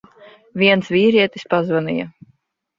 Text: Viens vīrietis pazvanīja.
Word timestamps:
Viens 0.61 0.89
vīrietis 0.95 1.47
pazvanīja. 1.53 2.11